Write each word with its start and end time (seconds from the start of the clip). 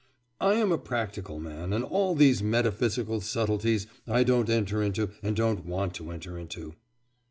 'I 0.39 0.53
am 0.55 0.71
a 0.71 0.79
practical 0.79 1.37
man 1.39 1.71
and 1.73 1.83
all 1.83 2.15
these 2.15 2.41
metaphysical 2.41 3.21
subtleties 3.21 3.85
I 4.07 4.23
don't 4.23 4.49
enter 4.49 4.81
into 4.81 5.11
and 5.21 5.35
don't 5.35 5.63
want 5.63 5.93
to 5.93 6.09
enter 6.09 6.39
into. 6.39 6.73